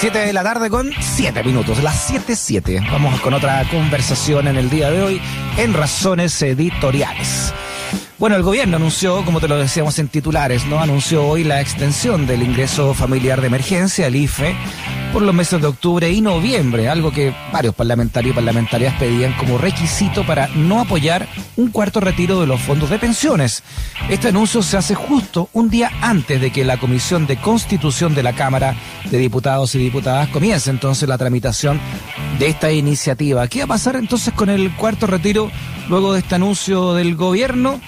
7 0.00 0.18
de 0.18 0.32
la 0.32 0.42
tarde 0.42 0.70
con 0.70 0.90
7 0.98 1.44
minutos, 1.44 1.82
las 1.82 2.10
7.7. 2.10 2.90
Vamos 2.90 3.20
con 3.20 3.34
otra 3.34 3.62
conversación 3.70 4.48
en 4.48 4.56
el 4.56 4.70
día 4.70 4.90
de 4.90 5.02
hoy 5.02 5.20
en 5.58 5.74
Razones 5.74 6.40
Editoriales. 6.40 7.52
Bueno, 8.18 8.36
el 8.36 8.42
gobierno 8.42 8.78
anunció, 8.78 9.22
como 9.26 9.40
te 9.40 9.48
lo 9.48 9.58
decíamos 9.58 9.98
en 9.98 10.08
titulares, 10.08 10.64
¿no? 10.64 10.80
Anunció 10.80 11.26
hoy 11.26 11.44
la 11.44 11.60
extensión 11.60 12.26
del 12.26 12.42
ingreso 12.42 12.94
familiar 12.94 13.42
de 13.42 13.48
emergencia, 13.48 14.06
el 14.06 14.16
IFE, 14.16 14.56
por 15.12 15.22
los 15.22 15.34
meses 15.34 15.60
de 15.60 15.66
octubre 15.66 16.10
y 16.10 16.20
noviembre, 16.20 16.88
algo 16.88 17.10
que 17.10 17.34
varios 17.52 17.74
parlamentarios 17.74 18.32
y 18.32 18.34
parlamentarias 18.34 18.94
pedían 18.98 19.32
como 19.34 19.58
requisito 19.58 20.24
para 20.24 20.48
no 20.48 20.80
apoyar 20.80 21.26
un 21.56 21.70
cuarto 21.70 22.00
retiro 22.00 22.40
de 22.40 22.46
los 22.46 22.60
fondos 22.60 22.90
de 22.90 22.98
pensiones. 22.98 23.62
Este 24.08 24.28
anuncio 24.28 24.62
se 24.62 24.76
hace 24.76 24.94
justo 24.94 25.48
un 25.52 25.68
día 25.68 25.90
antes 26.00 26.40
de 26.40 26.52
que 26.52 26.64
la 26.64 26.78
Comisión 26.78 27.26
de 27.26 27.36
Constitución 27.36 28.14
de 28.14 28.22
la 28.22 28.34
Cámara 28.34 28.76
de 29.10 29.18
Diputados 29.18 29.74
y 29.74 29.78
Diputadas 29.78 30.28
comience 30.28 30.70
entonces 30.70 31.08
la 31.08 31.18
tramitación 31.18 31.80
de 32.38 32.48
esta 32.48 32.70
iniciativa. 32.70 33.48
¿Qué 33.48 33.60
va 33.60 33.64
a 33.64 33.68
pasar 33.68 33.96
entonces 33.96 34.32
con 34.32 34.48
el 34.48 34.70
cuarto 34.76 35.06
retiro 35.06 35.50
luego 35.88 36.12
de 36.12 36.20
este 36.20 36.36
anuncio 36.36 36.94
del 36.94 37.16
gobierno? 37.16 37.80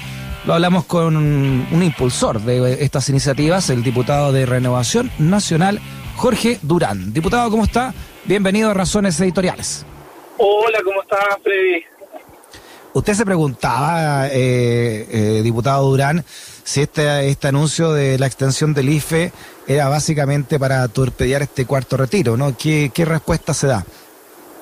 Lo 0.45 0.55
hablamos 0.55 0.87
con 0.87 1.17
un 1.17 1.83
impulsor 1.83 2.41
de 2.41 2.83
estas 2.83 3.09
iniciativas, 3.09 3.71
el 3.71 3.85
diputado 3.85 4.33
de 4.33 4.45
Renovación 4.45 5.09
Nacional, 5.19 5.81
Jorge 6.17 6.59
Durán. 6.63 7.13
Diputado, 7.13 7.51
¿cómo 7.51 7.65
está? 7.65 7.93
Bienvenido 8.25 8.71
a 8.71 8.75
Razones 8.75 9.21
Editoriales. 9.21 9.85
Hola, 10.39 10.81
¿cómo 10.85 11.03
está, 11.03 11.39
Freddy? 11.43 11.85
Usted 12.95 13.15
se 13.15 13.25
preguntaba, 13.25 14.29
eh, 14.29 15.07
eh, 15.11 15.41
diputado 15.43 15.89
Durán, 15.89 16.25
si 16.27 16.83
este, 16.83 17.29
este 17.29 17.49
anuncio 17.49 17.93
de 17.93 18.19
la 18.19 18.27
extensión 18.27 18.75
del 18.75 18.91
IFE 18.91 19.33
era 19.67 19.89
básicamente 19.89 20.59
para 20.59 20.87
torpedear 20.89 21.43
este 21.43 21.65
cuarto 21.65 21.97
retiro, 21.97 22.37
¿no? 22.37 22.55
¿Qué, 22.57 22.91
respuesta 23.07 23.55
se 23.55 23.67
da? 23.69 23.85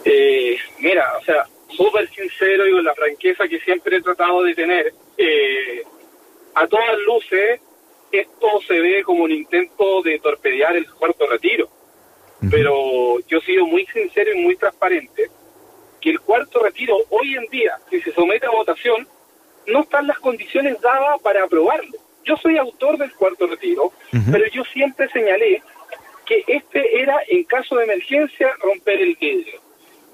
Eh, 0.05 0.57
mira, 0.79 1.05
o 1.21 1.25
sea, 1.25 1.45
súper 1.77 2.09
sincero 2.11 2.69
y 2.69 2.73
con 2.73 2.85
la 2.85 2.95
franqueza 2.95 3.49
que 3.49 3.59
siempre 3.61 3.97
he 3.97 4.03
tratado 4.03 4.45
de 4.45 4.55
tener, 4.55 4.95
a 6.55 6.67
todas 6.69 6.99
luces 7.07 7.61
esto 8.13 8.49
se 8.67 8.79
ve 8.81 9.03
como 9.03 9.25
un 9.25 9.31
intento 9.31 10.03
de 10.03 10.19
torpedear 10.19 10.77
el 10.77 10.91
cuarto 10.91 11.27
retiro. 11.27 11.69
Pero 12.51 13.21
yo 13.29 13.39
he 13.39 13.43
sido 13.43 13.67
muy 13.67 13.85
sincero 13.87 14.33
y 14.35 14.41
muy 14.41 14.57
transparente 14.57 15.31
que 16.01 16.11
el 16.11 16.21
cuarto 16.21 16.63
retiro 16.63 16.97
hoy 17.11 17.35
en 17.35 17.47
día, 17.47 17.77
si 17.91 18.01
se 18.01 18.13
somete 18.13 18.47
a 18.47 18.51
votación, 18.51 19.07
no 19.67 19.81
están 19.81 20.07
las 20.07 20.19
condiciones 20.19 20.81
dadas 20.81 21.21
para 21.21 21.45
aprobarlo. 21.45 21.99
Yo 22.25 22.37
soy 22.37 22.57
autor 22.57 22.97
del 22.97 23.13
cuarto 23.15 23.47
retiro, 23.47 23.93
pero 24.33 24.47
yo 24.49 24.65
siempre 24.65 25.09
señalé 25.11 25.63
que 26.25 26.45
este 26.47 27.03
era, 27.03 27.19
en 27.29 27.45
caso 27.45 27.77
de 27.77 27.85
emergencia, 27.85 28.55
romper 28.61 29.01
el 29.01 29.17
vidrio. 29.17 29.61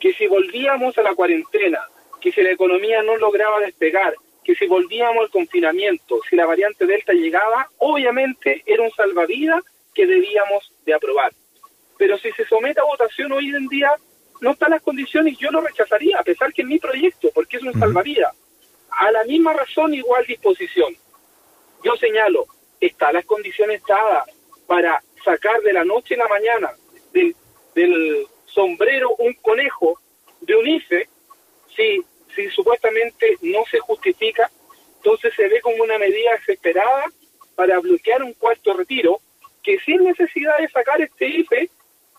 Que 0.00 0.12
si 0.14 0.27
volvíamos 0.27 0.97
a 0.98 1.02
la 1.02 1.14
cuarentena, 1.14 1.80
que 2.20 2.33
si 2.33 2.42
la 2.42 2.50
economía 2.50 3.02
no 3.02 3.17
lograba 3.17 3.61
despegar, 3.61 4.14
que 4.47 4.55
si 4.55 4.69
volvíamos 4.69 5.25
al 5.25 5.30
confinamiento, 5.30 6.20
si 6.30 6.36
la 6.36 6.47
variante 6.47 6.86
Delta 6.86 7.12
llegaba, 7.12 7.69
obviamente 7.78 8.62
era 8.64 8.84
un 8.84 8.92
salvavidas 8.92 9.64
que 9.92 10.06
debíamos 10.06 10.72
de 10.84 10.94
aprobar. 10.94 11.33
Pero 11.98 12.16
si 12.19 12.30
se 12.30 12.47
somete 12.47 12.78
a 12.78 12.84
votación 12.84 13.33
hoy 13.33 13.48
en 13.48 13.67
día, 13.67 13.91
no 14.41 14.52
están 14.52 14.70
las 14.70 14.83
condiciones, 14.83 15.36
yo 15.36 15.50
lo 15.50 15.61
rechazaría, 15.62 16.19
a 16.20 16.22
pesar 16.22 16.52
que 16.52 16.62
es 16.62 16.69
mi 16.69 16.78
proyecto, 16.78 17.28
porque 17.34 17.56
es 17.56 17.64
un 17.64 17.72
salvavidas. 17.72 18.36
A 18.91 19.11
la 19.11 19.24
misma 19.24 19.52
razón, 19.52 19.92
igual 19.94 20.24
disposición. 20.27 20.94
Yo 21.83 21.97
señalo, 21.97 22.47
están 22.80 23.14
las 23.14 23.24
condiciones 23.24 23.83
dadas 23.83 24.30
para 24.69 25.02
sacar 25.24 25.61
de 25.62 25.72
la 25.72 25.84
noche 25.84 26.14
a 26.14 26.19
la 26.19 26.28
mañana 26.28 26.70
del, 27.12 27.34
del 27.74 28.28
sombrero 28.44 29.11
un 29.19 29.34
conejo 29.34 29.98
de 30.41 30.55
un 30.55 30.69
IFE, 30.69 31.08
si 31.74 32.05
si 32.36 32.48
supuestamente 32.50 33.39
no 33.41 33.64
se 33.70 33.80
justifica, 33.80 34.51
entonces 34.98 35.33
se 35.35 35.48
ve 35.48 35.61
como 35.62 35.83
una 35.96 36.07
medida 36.07 36.30
desesperada 36.39 37.05
para 37.55 37.79
bloquear 37.80 38.23
un 38.23 38.34
cuarto 38.34 38.74
retiro, 38.74 39.20
que 39.62 39.79
sin 39.80 40.05
necesidad 40.05 40.58
de 40.58 40.68
sacar 40.68 41.01
este 41.01 41.27
IFE, 41.27 41.70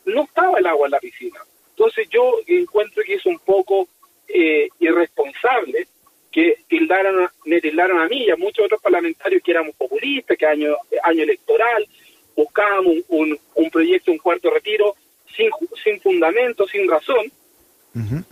no 0.05 0.23
estaba 0.23 0.59
el 0.59 0.65
agua 0.65 0.87
en 0.87 0.91
la 0.91 0.99
piscina. 0.99 1.39
Entonces 1.69 2.07
yo 2.09 2.39
encuentro 2.47 3.03
que 3.03 3.15
es 3.15 3.25
un 3.25 3.39
poco 3.39 3.87
eh, 4.27 4.67
irresponsable 4.79 5.87
que 6.31 6.57
tildaron, 6.67 7.29
me 7.45 7.61
tildaron 7.61 7.99
a 7.99 8.07
mí 8.07 8.25
y 8.25 8.31
a 8.31 8.35
muchos 8.35 8.65
otros 8.65 8.81
parlamentarios 8.81 9.41
que 9.43 9.51
éramos 9.51 9.75
populistas, 9.75 10.37
que 10.37 10.45
año, 10.45 10.75
año 11.03 11.23
electoral, 11.23 11.87
buscábamos 12.35 12.95
un, 13.09 13.39
un 13.55 13.69
proyecto, 13.69 14.11
un 14.11 14.17
cuarto 14.17 14.49
retiro, 14.49 14.95
sin, 15.35 15.49
sin 15.83 15.99
fundamento, 16.01 16.67
sin 16.67 16.89
razón, 16.89 17.31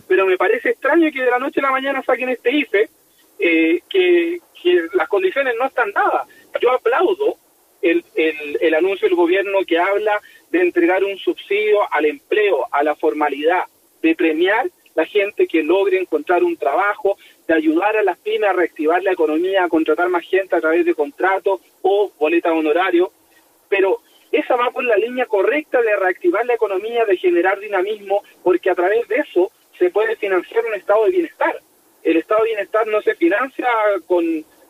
pero 0.06 0.26
me 0.26 0.36
parece 0.36 0.70
extraño 0.70 1.10
que 1.10 1.22
de 1.22 1.30
la 1.30 1.40
noche 1.40 1.58
a 1.58 1.64
la 1.64 1.72
mañana 1.72 2.02
saquen 2.02 2.28
este 2.28 2.52
IFE, 2.52 2.88
eh, 3.38 3.80
que, 3.88 4.40
las 4.94 5.06
condiciones 5.08 5.54
no 5.56 5.66
están 5.66 5.92
dadas. 5.92 6.26
Yo 6.60 6.72
aplaudo 6.72 7.36
el, 7.82 8.04
el, 8.16 8.74
anuncio 8.74 9.06
del 9.06 9.16
gobierno 9.16 9.58
que 9.64 9.78
habla 9.78 10.20
de 10.50 10.60
entregar 10.60 11.04
un 11.04 11.16
subsidio 11.18 11.80
al 11.92 12.06
empleo, 12.06 12.66
a 12.72 12.82
la 12.82 12.96
formalidad, 12.96 13.64
de 14.02 14.16
premiar 14.16 14.68
la 14.96 15.04
gente 15.04 15.46
que 15.46 15.62
logre 15.62 16.00
encontrar 16.00 16.42
un 16.42 16.56
trabajo, 16.56 17.16
de 17.46 17.54
ayudar 17.54 17.96
a 17.96 18.02
las 18.02 18.18
pymes 18.18 18.50
a 18.50 18.54
reactivar 18.54 19.02
la 19.04 19.12
economía, 19.12 19.62
a 19.62 19.68
contratar 19.68 20.08
más 20.08 20.24
gente 20.24 20.56
a 20.56 20.60
través 20.60 20.84
de 20.84 20.94
contratos 20.94 21.60
o 21.82 22.10
boletas 22.18 22.52
honorario, 22.52 23.12
pero 23.68 24.00
esa 24.32 24.56
va 24.56 24.70
por 24.70 24.84
la 24.84 24.96
línea 24.96 25.26
correcta 25.26 25.80
de 25.80 25.94
reactivar 25.96 26.44
la 26.46 26.54
economía, 26.54 27.04
de 27.04 27.16
generar 27.16 27.60
dinamismo, 27.60 28.22
porque 28.42 28.70
a 28.70 28.74
través 28.74 29.06
de 29.08 29.16
eso 29.16 29.52
se 29.78 29.90
puede 29.90 30.16
financiar 30.16 30.64
un 30.64 30.74
estado 30.74 31.04
de 31.04 31.10
bienestar. 31.10 31.60
El 32.06 32.18
estado 32.18 32.44
de 32.44 32.50
bienestar 32.50 32.86
no 32.86 33.02
se 33.02 33.16
financia 33.16 33.66
con, 34.06 34.24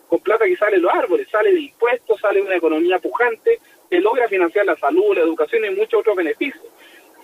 con 0.08 0.20
plata 0.20 0.46
que 0.46 0.56
sale 0.56 0.76
de 0.76 0.82
los 0.82 0.94
árboles, 0.94 1.28
sale 1.30 1.52
de 1.52 1.60
impuestos, 1.60 2.18
sale 2.18 2.40
de 2.40 2.46
una 2.46 2.56
economía 2.56 2.98
pujante 2.98 3.60
que 3.90 4.00
logra 4.00 4.26
financiar 4.26 4.64
la 4.64 4.74
salud, 4.76 5.14
la 5.14 5.20
educación 5.20 5.66
y 5.66 5.70
muchos 5.70 6.00
otros 6.00 6.16
beneficios. 6.16 6.64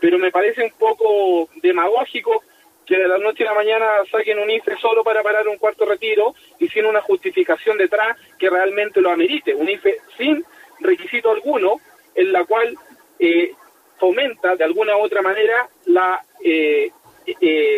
Pero 0.00 0.18
me 0.18 0.30
parece 0.30 0.64
un 0.64 0.72
poco 0.72 1.48
demagógico 1.62 2.42
que 2.84 2.98
de 2.98 3.08
la 3.08 3.16
noche 3.16 3.44
a 3.44 3.52
la 3.52 3.54
mañana 3.54 3.86
saquen 4.10 4.38
un 4.38 4.50
IFE 4.50 4.76
solo 4.76 5.02
para 5.02 5.22
parar 5.22 5.48
un 5.48 5.56
cuarto 5.56 5.86
retiro 5.86 6.34
y 6.58 6.68
sin 6.68 6.84
una 6.84 7.00
justificación 7.00 7.78
detrás 7.78 8.18
que 8.38 8.50
realmente 8.50 9.00
lo 9.00 9.10
amerite. 9.10 9.54
Un 9.54 9.70
IFE 9.70 9.96
sin 10.18 10.44
requisito 10.80 11.30
alguno, 11.30 11.80
en 12.14 12.32
la 12.32 12.44
cual 12.44 12.76
eh, 13.18 13.52
fomenta 13.98 14.56
de 14.56 14.64
alguna 14.64 14.94
u 14.98 15.00
otra 15.00 15.22
manera 15.22 15.70
la 15.86 16.22
eh, 16.44 16.90
eh, 17.24 17.71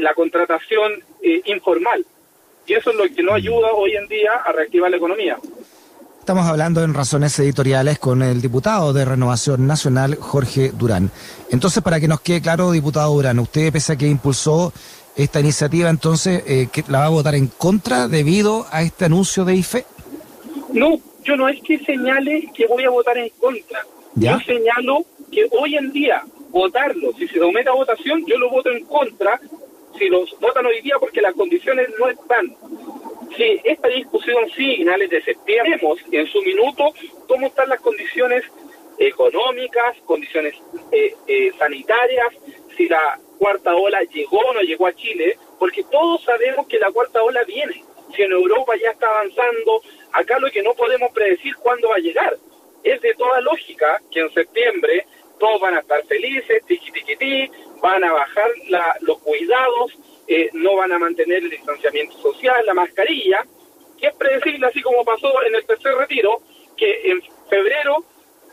la 0.00 0.14
contratación 0.14 0.92
eh, 1.22 1.42
informal. 1.46 2.04
Y 2.66 2.74
eso 2.74 2.90
es 2.90 2.96
lo 2.96 3.04
que 3.14 3.22
no 3.22 3.34
ayuda 3.34 3.72
hoy 3.72 3.96
en 3.96 4.06
día 4.06 4.32
a 4.44 4.52
reactivar 4.52 4.90
la 4.90 4.96
economía. 4.96 5.38
Estamos 6.20 6.46
hablando 6.46 6.84
en 6.84 6.94
razones 6.94 7.36
editoriales 7.38 7.98
con 7.98 8.22
el 8.22 8.40
diputado 8.40 8.92
de 8.92 9.04
Renovación 9.04 9.66
Nacional, 9.66 10.16
Jorge 10.16 10.70
Durán. 10.70 11.10
Entonces, 11.50 11.82
para 11.82 11.98
que 11.98 12.06
nos 12.06 12.20
quede 12.20 12.40
claro, 12.40 12.70
diputado 12.70 13.14
Durán, 13.14 13.38
usted, 13.38 13.72
pese 13.72 13.94
a 13.94 13.96
que 13.96 14.06
impulsó 14.06 14.72
esta 15.16 15.40
iniciativa, 15.40 15.90
entonces, 15.90 16.44
eh, 16.46 16.68
¿la 16.88 17.00
va 17.00 17.06
a 17.06 17.08
votar 17.08 17.34
en 17.34 17.48
contra 17.48 18.06
debido 18.06 18.66
a 18.70 18.82
este 18.82 19.06
anuncio 19.06 19.44
de 19.44 19.56
IFE? 19.56 19.84
No, 20.72 21.00
yo 21.24 21.36
no 21.36 21.48
es 21.48 21.60
que 21.62 21.78
señale 21.80 22.50
que 22.54 22.66
voy 22.66 22.84
a 22.84 22.90
votar 22.90 23.18
en 23.18 23.30
contra. 23.40 23.80
Yo 24.14 24.38
señalo 24.40 25.04
que 25.32 25.46
hoy 25.50 25.76
en 25.76 25.92
día 25.92 26.22
votarlo. 26.50 27.12
Si 27.18 27.26
se 27.28 27.38
somete 27.38 27.70
a 27.70 27.74
votación, 27.74 28.24
yo 28.26 28.38
lo 28.38 28.50
voto 28.50 28.70
en 28.70 28.84
contra. 28.84 29.40
Si 29.98 30.08
los 30.08 30.38
votan 30.40 30.66
hoy 30.66 30.80
día 30.80 30.96
porque 30.98 31.20
las 31.20 31.34
condiciones 31.34 31.88
no 31.98 32.08
están. 32.08 32.56
Si 33.36 33.60
esta 33.64 33.88
discusión 33.88 34.48
sigue 34.50 34.76
finales 34.76 35.10
de 35.10 35.22
septiembre, 35.22 35.76
vemos 35.76 35.98
en 36.10 36.26
su 36.26 36.42
minuto 36.42 36.92
cómo 37.28 37.46
están 37.46 37.68
las 37.68 37.80
condiciones 37.80 38.44
económicas, 38.98 39.96
condiciones 40.04 40.54
eh, 40.92 41.14
eh, 41.26 41.52
sanitarias, 41.58 42.28
si 42.76 42.88
la 42.88 43.18
cuarta 43.38 43.74
ola 43.74 44.02
llegó 44.02 44.38
o 44.38 44.52
no 44.52 44.60
llegó 44.60 44.86
a 44.86 44.94
Chile, 44.94 45.38
porque 45.58 45.84
todos 45.84 46.22
sabemos 46.22 46.66
que 46.66 46.78
la 46.78 46.92
cuarta 46.92 47.22
ola 47.22 47.42
viene. 47.44 47.82
Si 48.14 48.22
en 48.22 48.32
Europa 48.32 48.74
ya 48.82 48.90
está 48.90 49.06
avanzando, 49.08 49.82
acá 50.12 50.38
lo 50.38 50.50
que 50.50 50.62
no 50.62 50.74
podemos 50.74 51.10
predecir 51.12 51.54
cuándo 51.56 51.88
va 51.88 51.96
a 51.96 52.00
llegar. 52.00 52.36
Es 52.82 53.00
de 53.00 53.14
toda 53.14 53.40
lógica 53.40 54.00
que 54.10 54.20
en 54.20 54.32
septiembre 54.32 55.06
todos 55.38 55.60
van 55.60 55.76
a 55.76 55.80
estar 55.80 56.04
felices, 56.04 56.64
tiqui 56.66 56.90
tiqui 56.92 57.50
van 57.80 58.04
a 58.04 58.12
bajar 58.12 58.50
los 59.00 59.18
cuidados, 59.18 59.92
eh, 60.28 60.50
no 60.52 60.76
van 60.76 60.92
a 60.92 60.98
mantener 60.98 61.42
el 61.42 61.50
distanciamiento 61.50 62.16
social, 62.18 62.64
la 62.66 62.74
mascarilla, 62.74 63.44
que 63.98 64.08
es 64.08 64.14
predecible, 64.14 64.66
así 64.66 64.80
como 64.80 65.04
pasó 65.04 65.42
en 65.44 65.54
el 65.54 65.66
tercer 65.66 65.94
retiro, 65.94 66.40
que 66.76 67.10
en 67.10 67.22
febrero 67.48 68.04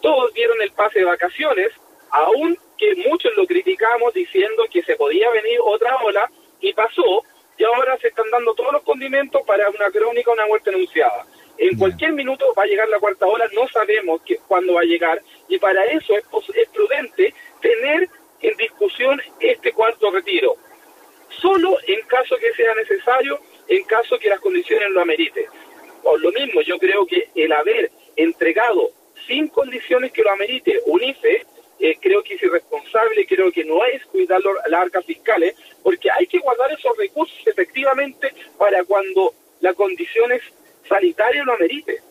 todos 0.01 0.33
dieron 0.33 0.61
el 0.61 0.71
pase 0.71 0.99
de 0.99 1.05
vacaciones, 1.05 1.69
aún 2.11 2.57
que 2.77 2.95
muchos 3.07 3.35
lo 3.35 3.45
criticamos 3.45 4.13
diciendo 4.13 4.63
que 4.71 4.83
se 4.83 4.95
podía 4.95 5.29
venir 5.31 5.59
otra 5.63 5.97
ola, 5.97 6.29
y 6.59 6.73
pasó, 6.73 7.23
y 7.57 7.63
ahora 7.63 7.97
se 7.97 8.07
están 8.07 8.29
dando 8.31 8.53
todos 8.53 8.73
los 8.73 8.83
condimentos 8.83 9.41
para 9.45 9.69
una 9.69 9.89
crónica, 9.91 10.31
una 10.31 10.47
muerte 10.47 10.69
anunciada. 10.69 11.25
En 11.57 11.77
cualquier 11.77 12.13
minuto 12.13 12.53
va 12.57 12.63
a 12.63 12.67
llegar 12.67 12.87
la 12.89 12.99
cuarta 12.99 13.25
ola, 13.25 13.45
no 13.53 13.67
sabemos 13.67 14.21
que, 14.23 14.37
cuándo 14.47 14.73
va 14.73 14.81
a 14.81 14.85
llegar, 14.85 15.21
y 15.47 15.57
para 15.57 15.85
eso 15.85 16.15
es, 16.15 16.23
es 16.55 16.69
prudente 16.69 17.33
tener 17.61 18.03
en 18.03 18.09
este 19.39 19.71
cuarto 19.73 20.11
retiro, 20.11 20.55
solo 21.29 21.77
en 21.87 22.01
caso 22.07 22.35
que 22.37 22.53
sea 22.53 22.73
necesario, 22.75 23.39
en 23.67 23.83
caso 23.83 24.17
que 24.17 24.29
las 24.29 24.39
condiciones 24.39 24.89
lo 24.91 25.01
ameriten. 25.01 25.45
Por 26.03 26.21
lo 26.21 26.31
mismo, 26.31 26.61
yo 26.61 26.77
creo 26.77 27.05
que 27.05 27.29
el 27.35 27.51
haber 27.51 27.91
entregado 28.15 28.91
sin 29.27 29.47
condiciones 29.49 30.11
que 30.11 30.23
lo 30.23 30.31
amerite 30.31 30.79
un 30.85 31.03
IFE, 31.03 31.45
eh, 31.79 31.97
creo 32.01 32.23
que 32.23 32.35
es 32.35 32.43
irresponsable, 32.43 33.27
creo 33.27 33.51
que 33.51 33.63
no 33.63 33.85
es 33.85 34.03
cuidar 34.05 34.41
las 34.41 34.81
arcas 34.81 35.05
fiscales, 35.05 35.55
porque 35.83 36.09
hay 36.09 36.25
que 36.25 36.39
guardar 36.39 36.71
esos 36.71 36.95
recursos 36.97 37.37
efectivamente 37.45 38.33
para 38.57 38.83
cuando 38.83 39.33
las 39.59 39.75
condiciones 39.75 40.41
sanitarias 40.87 41.45
lo 41.45 41.53
amerite. 41.53 42.01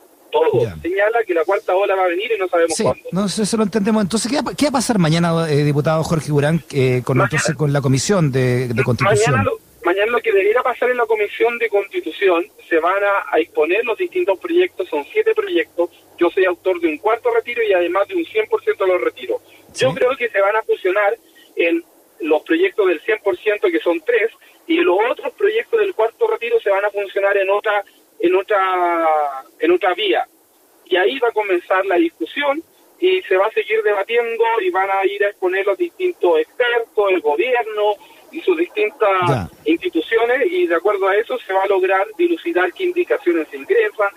Todo 0.41 0.77
señala 0.83 1.19
que 1.27 1.35
la 1.35 1.45
cuarta 1.45 1.75
ola 1.75 1.95
va 1.95 2.05
a 2.05 2.09
venir 2.09 2.31
y 2.33 2.39
no 2.39 2.49
sabemos 2.49 2.77
cuándo. 2.81 3.09
No, 3.13 3.27
eso 3.27 3.57
lo 3.57 3.63
entendemos. 3.63 4.03
Entonces, 4.03 4.31
¿qué 4.31 4.67
va, 4.67 4.69
a 4.69 4.73
pasar 4.73 4.99
mañana, 4.99 5.51
eh, 5.51 5.65
diputado 5.65 6.03
Jorge 6.05 6.29
Durán, 6.29 6.63
eh, 6.73 7.03
con, 7.05 7.21
con 7.57 7.73
la 7.73 7.81
comisión 7.81 8.33
de, 8.33 8.71
Constitución? 8.85 9.47
Mañana 9.85 10.11
lo, 10.11 10.19
que 10.21 10.33
debería 10.33 10.63
pasar 10.63 10.91
en 10.91 10.97
la 10.97 11.07
comisión 11.07 11.59
de 11.59 11.69
Constitución, 11.69 12.45
se 12.69 12.81
van 12.81 13.03
a, 13.05 13.39
exponer 13.39 13.85
los 13.85 13.97
distintos 13.97 14.39
proyectos, 14.39 14.89
son 14.89 15.05
siete 15.13 15.33
proyectos. 15.35 15.91
Yo 16.19 16.29
soy 16.31 16.45
autor 16.45 16.81
de 16.81 16.89
un 16.89 16.99
cuarto 16.99 17.31
retiro 17.33 17.63
y 17.63 17.73
además 17.73 18.09
de 18.09 18.17
un 18.17 18.25
100% 18.25 18.79
de 18.79 18.87
los 18.87 19.01
retiros. 19.01 19.41
Yo 19.77 19.95
creo 19.95 20.17
que 20.17 20.29
se 20.29 20.41
van 20.41 20.57
a 20.57 20.63
fusionar 20.63 21.17
en 21.55 21.85
los 22.21 22.43
proyectos 22.43 22.89
del 22.89 23.01
100%, 23.03 23.71
que 23.71 23.79
son 23.79 24.01
tres, 24.01 24.33
y 24.67 24.79
los 24.79 24.97
otros 25.11 25.33
proyectos 25.35 25.79
del 25.79 25.95
cuarto 25.95 26.27
retiro 26.27 26.59
se 26.61 26.71
van 26.71 26.85
a 26.85 26.91
funcionar 26.91 27.37
en 27.37 27.51
otra 27.51 27.85
en 28.21 28.35
otra, 28.35 29.45
en 29.59 29.71
otra 29.73 29.95
vía. 29.95 30.27
Y 30.87 30.97
ahí 30.97 31.19
va 31.19 31.29
a 31.29 31.33
comenzar 31.33 31.85
la 31.87 31.97
discusión 31.97 32.63
y 32.99 33.21
se 33.23 33.37
va 33.37 33.47
a 33.47 33.51
seguir 33.51 33.83
debatiendo 33.83 34.45
y 34.63 34.71
van 34.71 34.89
a 34.91 35.05
ir 35.05 35.25
a 35.25 35.29
exponer 35.29 35.67
los 35.67 35.77
distintos 35.77 36.39
expertos, 36.39 37.11
el 37.11 37.21
gobierno 37.21 37.95
y 38.33 38.41
sus 38.41 38.57
distintas 38.57 39.51
instituciones 39.65 40.51
y 40.51 40.67
de 40.67 40.75
acuerdo 40.75 41.09
a 41.09 41.17
eso 41.17 41.39
se 41.39 41.53
va 41.53 41.65
a 41.65 41.69
lograr 41.69 42.07
dilucidar 42.17 42.73
qué 42.73 42.85
indicaciones 42.85 43.49
se 43.49 43.57
ingresan, 43.57 44.09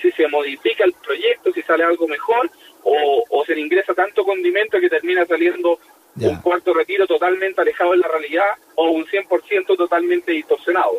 si 0.00 0.10
se 0.12 0.28
modifica 0.28 0.84
el 0.84 0.92
proyecto, 0.92 1.52
si 1.52 1.62
sale 1.62 1.84
algo 1.84 2.06
mejor 2.06 2.50
o, 2.84 3.24
o 3.28 3.44
se 3.44 3.54
le 3.54 3.62
ingresa 3.62 3.94
tanto 3.94 4.24
condimento 4.24 4.80
que 4.80 4.88
termina 4.88 5.24
saliendo 5.26 5.78
un 6.20 6.36
cuarto 6.40 6.74
retiro 6.74 7.06
totalmente 7.06 7.60
alejado 7.60 7.92
de 7.92 7.98
la 7.98 8.08
realidad 8.08 8.48
o 8.74 8.90
un 8.90 9.06
100% 9.06 9.76
totalmente 9.76 10.32
distorsionado. 10.32 10.98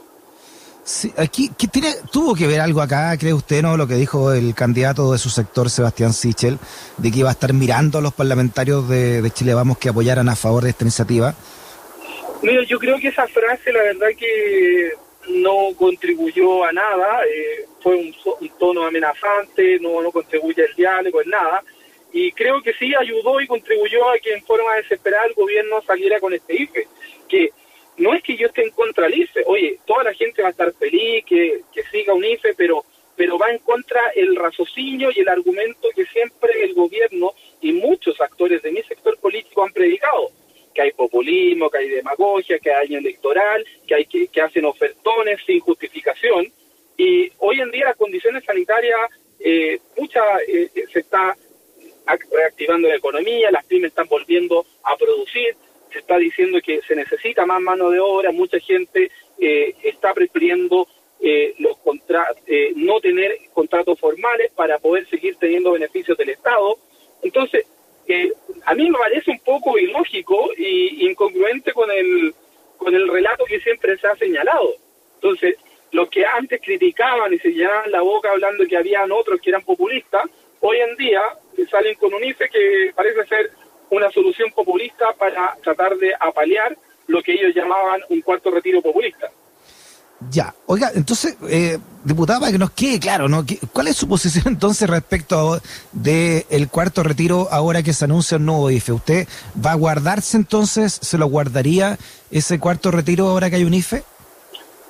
Sí, 0.90 1.14
aquí 1.18 1.52
¿qué 1.56 1.68
tiene, 1.68 1.94
tuvo 2.12 2.34
que 2.34 2.48
ver 2.48 2.62
algo 2.62 2.82
acá, 2.82 3.16
cree 3.16 3.32
usted, 3.32 3.62
no? 3.62 3.78
Lo 3.78 3.88
que 3.88 3.94
dijo 3.94 4.34
el 4.34 4.56
candidato 4.56 5.12
de 5.12 5.20
su 5.20 5.30
sector, 5.30 5.70
Sebastián 5.70 6.14
Sichel, 6.14 6.58
de 6.98 7.12
que 7.12 7.20
iba 7.20 7.30
a 7.30 7.34
estar 7.34 7.54
mirando 7.54 8.00
a 8.00 8.02
los 8.02 8.12
parlamentarios 8.12 8.90
de, 8.90 9.30
Chile 9.30 9.54
Vamos 9.54 9.78
que 9.78 9.90
apoyaran 9.90 10.28
a 10.30 10.36
favor 10.36 10.64
de 10.64 10.72
esta 10.72 10.86
iniciativa. 10.86 11.36
Mira, 12.42 12.64
yo 12.64 12.80
creo 12.80 12.98
que 12.98 13.10
esa 13.10 13.28
frase, 13.28 13.72
la 13.72 13.84
verdad 13.84 14.08
que 14.18 14.90
no 15.28 15.76
contribuyó 15.78 16.66
a 16.66 16.72
nada, 16.72 17.24
eh, 17.24 17.68
fue 17.84 17.96
un, 17.96 18.50
tono 18.58 18.84
amenazante, 18.84 19.78
no, 19.82 20.02
no 20.02 20.12
contribuye 20.12 20.66
al 20.66 20.76
diálogo, 20.76 21.22
en 21.22 21.30
nada. 21.30 21.64
Y 22.12 22.32
creo 22.32 22.64
que 22.64 22.74
sí 22.74 22.96
ayudó 23.00 23.40
y 23.40 23.46
contribuyó 23.46 24.10
a 24.10 24.18
que 24.18 24.34
en 24.34 24.44
forma 24.44 24.74
desesperada 24.78 25.28
el 25.28 25.36
gobierno 25.36 25.84
saliera 25.86 26.20
con 26.20 26.34
este 26.34 26.64
IFE, 26.64 26.88
que 27.28 27.52
no 28.00 28.14
es 28.14 28.24
que 28.24 28.36
yo 28.38 28.48
esté 28.48 28.64
en 28.64 28.72
contra 28.72 29.06
del 29.06 29.20
IFE, 29.22 29.44
oye, 29.46 29.80
toda 29.86 30.04
la 30.06 30.14
gente 30.14 30.42
va 30.42 30.48
a 30.48 30.52
estar 30.52 30.74
feliz 30.74 31.24
que, 31.26 31.62
siga 31.92 32.14
un 32.14 32.24
IFE, 32.24 32.54
pero, 32.56 32.84
pero 33.16 33.38
va 33.38 33.52
en 33.52 33.60
contra 33.60 34.02
el 34.16 34.36
raciocinio 34.36 35.10
y 35.14 35.20
el 35.20 35.30
argumento 35.30 35.90
que 35.96 36.06
siempre 36.06 36.64
el 36.64 36.74
gobierno 36.74 37.34
y 37.62 37.74
muchos 37.74 38.20
actores 38.22 38.62
de 38.62 38.72
mi 38.72 38.82
sector 38.84 39.18
político 39.20 39.64
han 39.64 39.74
predicado, 39.74 40.32
que 40.74 40.82
hay 40.82 40.92
populismo, 40.92 41.70
que 41.70 41.80
hay 41.80 41.90
demagogia, 41.90 42.60
que 42.60 42.72
hay 42.72 42.88
año 42.88 43.00
electoral, 43.00 43.66
que, 43.86 43.96
hay 43.96 44.06
que, 44.06 44.28
que 44.28 44.42
hacen 44.42 44.66
ofertones 44.66 45.40
sin 45.46 45.60
justificación, 45.60 46.52
y 46.98 47.32
hoy 47.40 47.62
en 47.62 47.72
día 47.72 47.86
las 47.86 47.98
condiciones 47.98 48.44
sanitarias, 48.44 49.00
eh, 49.40 49.80
mucha, 49.98 50.22
eh, 50.48 50.70
se 50.92 51.00
está 51.00 51.36
reactivando 52.32 52.88
la 52.88 52.96
economía, 52.96 53.52
las 53.52 53.66
pymes 53.66 53.90
están 53.90 54.08
volviendo 54.08 54.66
a 54.84 54.98
producir, 54.98 55.56
se 55.92 56.00
está 56.00 56.18
diciendo 56.18 56.60
que 56.64 56.82
se 56.88 56.96
necesita 56.96 57.46
más 57.46 57.62
mano 57.62 57.90
de 57.90 58.00
obra, 58.00 58.32
mucha 58.32 58.60
gente 58.60 59.12
eh, 59.40 59.76
está 59.84 60.14
prefiriendo 60.14 60.88
eh, 61.22 61.56
los 61.60 61.78
eh, 62.48 62.74
no 62.76 63.00
tener 63.00 63.38
contratos 63.54 64.00
formales 64.00 64.52
para 64.56 64.80
poder 64.80 65.08
seguir 65.10 65.36
teniendo 65.38 65.72
beneficios 65.72 66.18
del 66.18 66.30
Estado. 66.30 66.78
Entonces, 67.22 67.66
a 68.66 68.74
mí 68.74 68.90
me 68.90 68.98
parece 68.98 69.30
un 69.30 69.40
poco 69.40 69.78
ilógico 69.78 70.50
e 70.58 71.06
incongruente 71.10 71.74
con 71.74 71.92
el, 71.92 72.34
con 72.78 72.96
el 72.96 73.08
relato 73.08 73.46
que 73.46 73.60
siempre 73.60 73.98
se 73.98 74.08
ha 74.08 74.16
señalado. 74.16 74.74
Entonces, 75.16 75.58
los 75.92 76.10
que 76.10 76.26
antes 76.26 76.60
criticaban 76.62 77.34
y 77.34 77.40
se 77.40 77.50
llenaban 77.50 77.92
la 77.92 78.02
boca 78.02 78.32
hablando 78.32 78.66
que 78.66 78.78
habían 78.78 79.12
otros 79.12 79.40
que 79.42 79.50
eran 79.52 79.64
populistas, 79.64 80.24
hoy 80.62 80.78
en 80.78 80.96
día 80.96 81.22
salen 81.70 81.96
con 81.96 82.14
un 82.14 82.24
IFE 82.24 82.50
que 82.50 82.92
parece 82.96 83.26
ser 83.26 83.52
una 83.92 84.12
solución 84.12 84.52
populista 84.52 85.06
para 85.18 85.56
tratar 85.64 85.96
de 85.98 86.14
apalear 86.20 86.78
lo 87.08 87.22
que 87.22 87.34
ellos 87.34 87.54
llamaban 87.56 88.02
un 88.10 88.22
cuarto 88.22 88.52
retiro 88.52 88.82
populista. 88.82 89.30
Ya, 90.30 90.54
oiga, 90.66 90.92
entonces, 90.94 91.38
eh, 91.50 91.78
diputada, 92.04 92.42
para 92.42 92.52
que 92.52 92.58
nos 92.58 92.72
quede 92.72 93.00
claro, 93.00 93.30
¿no? 93.30 93.46
¿Cuál 93.72 93.88
es 93.88 93.96
su 93.96 94.08
posición 94.08 94.44
entonces 94.48 94.90
respecto 94.90 95.62
del 95.94 96.46
el 96.50 96.68
cuarto 96.68 97.04
retiro 97.04 97.48
ahora 97.52 97.84
que 97.84 97.94
se 97.94 98.06
anuncia 98.06 98.38
un 98.38 98.46
nuevo 98.46 98.70
IFE? 98.70 98.92
¿Usted 98.92 99.28
va 99.66 99.72
a 99.72 99.76
guardarse 99.76 100.36
entonces, 100.36 101.00
se 101.02 101.18
lo 101.18 101.28
guardaría 101.28 101.98
ese 102.32 102.60
cuarto 102.60 102.92
retiro 102.92 103.28
ahora 103.28 103.50
que 103.50 103.56
hay 103.56 103.64
un 103.64 103.74
IFE? 103.74 104.04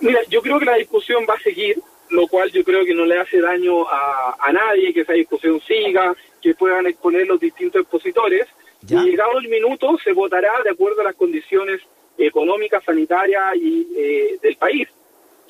Mira, 0.02 0.20
yo 0.30 0.42
creo 0.42 0.58
que 0.58 0.66
la 0.66 0.76
discusión 0.76 1.26
va 1.30 1.36
a 1.36 1.42
seguir, 1.42 1.80
lo 2.10 2.28
cual 2.28 2.52
yo 2.52 2.64
creo 2.64 2.84
que 2.84 2.96
no 2.96 3.06
le 3.06 3.20
hace 3.20 3.40
daño 3.40 3.88
a, 3.88 4.36
a 4.40 4.52
nadie, 4.52 4.94
que 4.94 5.02
esa 5.02 5.14
discusión 5.14 5.62
siga, 5.68 6.16
que 6.42 6.56
puedan 6.56 6.88
exponer 6.88 7.28
los 7.28 7.40
distintos 7.40 7.82
expositores. 7.82 8.48
Y 8.88 8.96
llegado 8.96 9.40
el 9.40 9.50
minuto 9.50 9.98
se 10.04 10.14
votará 10.14 10.52
de 10.64 10.72
acuerdo 10.72 11.02
a 11.02 11.06
las 11.06 11.16
condiciones 11.16 11.82
económicas, 12.18 12.84
sanitarias 12.84 13.56
y 13.56 13.88
eh, 13.96 14.40
del 14.42 14.56
país. 14.58 14.88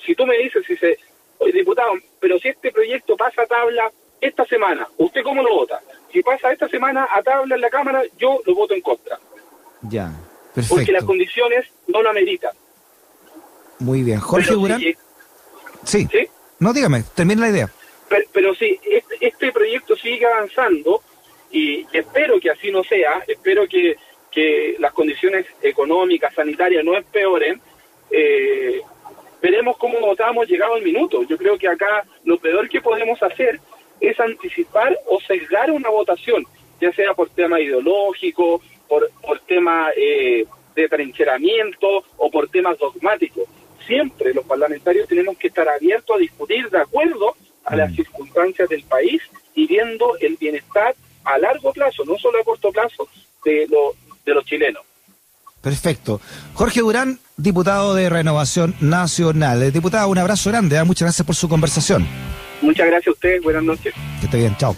Si 0.05 0.15
tú 0.15 0.25
me 0.25 0.37
dices, 0.37 0.65
si 0.65 0.75
se, 0.77 0.97
oye, 1.37 1.51
diputado, 1.51 1.93
pero 2.19 2.39
si 2.39 2.49
este 2.49 2.71
proyecto 2.71 3.15
pasa 3.15 3.43
a 3.43 3.47
tabla 3.47 3.91
esta 4.21 4.45
semana, 4.45 4.87
¿usted 4.97 5.23
cómo 5.23 5.41
lo 5.43 5.55
vota? 5.55 5.81
Si 6.11 6.21
pasa 6.21 6.51
esta 6.51 6.67
semana 6.67 7.07
a 7.11 7.21
tabla 7.21 7.55
en 7.55 7.61
la 7.61 7.69
Cámara, 7.69 8.03
yo 8.17 8.41
lo 8.45 8.55
voto 8.55 8.73
en 8.73 8.81
contra. 8.81 9.19
Ya, 9.83 10.11
perfecto. 10.53 10.75
Porque 10.75 10.91
las 10.91 11.03
condiciones 11.03 11.65
no 11.87 12.01
lo 12.01 12.09
ameritan. 12.09 12.51
Muy 13.79 14.03
bien. 14.03 14.19
Jorge 14.19 14.53
Durán. 14.53 14.81
sí. 15.83 16.07
No, 16.59 16.73
dígame, 16.73 17.03
termine 17.15 17.41
la 17.41 17.49
idea. 17.49 17.71
Pero, 18.33 18.53
si 18.55 18.79
este, 18.83 19.17
este 19.21 19.51
proyecto 19.51 19.95
sigue 19.95 20.25
avanzando, 20.25 21.01
y 21.51 21.85
espero 21.91 22.39
que 22.39 22.51
así 22.51 22.71
no 22.71 22.83
sea, 22.83 23.23
espero 23.27 23.67
que, 23.67 23.95
que 24.31 24.75
las 24.79 24.93
condiciones 24.93 25.45
económicas, 25.61 26.33
sanitarias 26.33 26.83
no 26.83 26.95
empeoren, 26.95 27.61
eh, 28.11 28.81
veremos 29.41 29.77
cómo 29.77 29.99
votamos 29.99 30.47
llegado 30.47 30.77
el 30.77 30.83
minuto. 30.83 31.23
Yo 31.23 31.37
creo 31.37 31.57
que 31.57 31.67
acá 31.67 32.05
lo 32.23 32.37
peor 32.37 32.69
que 32.69 32.81
podemos 32.81 33.21
hacer 33.23 33.59
es 33.99 34.19
anticipar 34.19 34.97
o 35.07 35.19
sesgar 35.21 35.71
una 35.71 35.89
votación, 35.89 36.45
ya 36.79 36.91
sea 36.93 37.13
por 37.13 37.29
tema 37.29 37.59
ideológico, 37.59 38.61
por, 38.87 39.09
por 39.21 39.39
tema 39.41 39.89
eh, 39.95 40.45
de 40.75 40.89
trincheramiento 40.89 42.03
o 42.17 42.31
por 42.31 42.49
temas 42.49 42.77
dogmáticos. 42.77 43.45
Siempre 43.85 44.33
los 44.33 44.45
parlamentarios 44.45 45.07
tenemos 45.07 45.37
que 45.37 45.47
estar 45.47 45.67
abiertos 45.67 46.15
a 46.15 46.19
discutir 46.19 46.69
de 46.69 46.79
acuerdo 46.79 47.35
a 47.65 47.75
las 47.75 47.91
mm. 47.91 47.95
circunstancias 47.95 48.69
del 48.69 48.83
país 48.83 49.21
y 49.55 49.67
viendo 49.67 50.17
el 50.19 50.37
bienestar 50.37 50.95
a 51.23 51.37
largo 51.37 51.71
plazo, 51.73 52.03
no 52.05 52.17
solo 52.17 52.39
a 52.39 52.43
corto 52.43 52.71
plazo, 52.71 53.07
de, 53.45 53.67
de 54.25 54.33
los 54.33 54.45
chilenos. 54.45 54.83
Perfecto. 55.61 56.21
Jorge 56.53 56.79
Durán, 56.79 57.19
diputado 57.35 57.93
de 57.93 58.09
Renovación 58.09 58.75
Nacional. 58.79 59.71
Diputado, 59.71 60.07
un 60.07 60.17
abrazo 60.17 60.49
grande. 60.49 60.77
¿eh? 60.77 60.83
Muchas 60.83 61.07
gracias 61.07 61.25
por 61.25 61.35
su 61.35 61.49
conversación. 61.49 62.07
Muchas 62.61 62.87
gracias 62.87 63.07
a 63.07 63.11
ustedes. 63.11 63.43
Buenas 63.43 63.63
noches. 63.63 63.93
Que 64.19 64.25
esté 64.25 64.37
bien. 64.37 64.55
Chao. 64.57 64.75